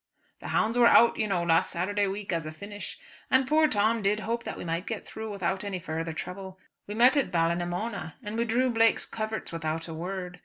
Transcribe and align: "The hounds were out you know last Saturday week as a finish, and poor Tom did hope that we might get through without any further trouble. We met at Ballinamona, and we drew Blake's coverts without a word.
"The 0.39 0.47
hounds 0.47 0.79
were 0.79 0.87
out 0.87 1.17
you 1.19 1.27
know 1.27 1.43
last 1.43 1.69
Saturday 1.69 2.07
week 2.07 2.33
as 2.33 2.47
a 2.47 2.51
finish, 2.51 2.97
and 3.29 3.47
poor 3.47 3.67
Tom 3.67 4.01
did 4.01 4.21
hope 4.21 4.43
that 4.45 4.57
we 4.57 4.65
might 4.65 4.87
get 4.87 5.05
through 5.05 5.29
without 5.29 5.63
any 5.63 5.77
further 5.77 6.11
trouble. 6.11 6.57
We 6.87 6.95
met 6.95 7.15
at 7.17 7.31
Ballinamona, 7.31 8.15
and 8.23 8.35
we 8.35 8.45
drew 8.45 8.71
Blake's 8.71 9.05
coverts 9.05 9.51
without 9.51 9.87
a 9.87 9.93
word. 9.93 10.39